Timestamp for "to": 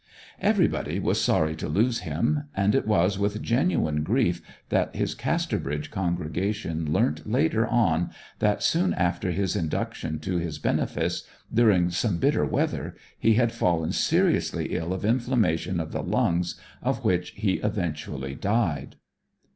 1.57-1.69, 10.21-10.37